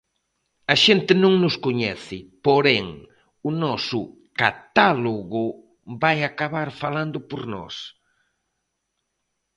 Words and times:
A 0.73 0.75
xente 0.85 1.13
non 1.23 1.33
nos 1.43 1.55
coñece, 1.65 2.17
porén, 2.45 2.87
o 3.47 3.49
noso 3.63 4.01
catálogo 4.41 5.45
vai 6.01 6.17
acabar 6.23 6.69
falando 6.83 7.17
por 7.29 7.41
nós. 7.53 7.75